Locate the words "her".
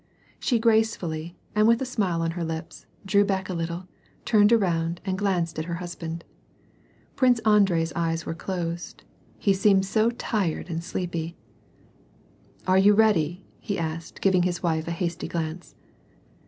2.31-2.43, 5.65-5.75